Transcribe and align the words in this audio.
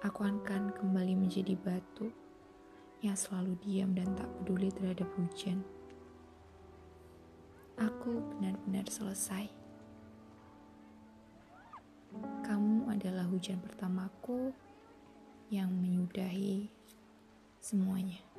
aku 0.00 0.24
akan 0.24 0.72
kembali 0.72 1.12
menjadi 1.12 1.52
batu 1.60 2.08
yang 3.04 3.16
selalu 3.16 3.56
diam 3.60 3.92
dan 3.92 4.08
tak 4.16 4.28
peduli 4.40 4.72
terhadap 4.72 5.08
hujan. 5.16 5.60
Aku 7.80 8.20
benar-benar 8.36 8.88
selesai. 8.88 9.48
Kamu 12.44 12.92
adalah 12.92 13.24
hujan 13.28 13.60
pertamaku 13.60 14.52
yang 15.52 15.72
menyudahi 15.72 16.68
semuanya. 17.60 18.29